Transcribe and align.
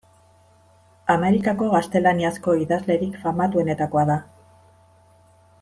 Amerikako 1.15 1.67
gaztelaniazko 1.75 2.57
idazlerik 2.63 3.21
famatuenetakoa 3.27 4.11
da. 4.15 4.21